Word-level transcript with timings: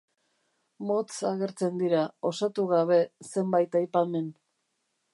Motz 0.91 1.17
agertzen 1.33 1.77
dira, 1.83 2.01
osatu 2.31 2.67
gabe, 2.75 3.01
zenbait 3.31 3.81
aipamen. 3.85 4.35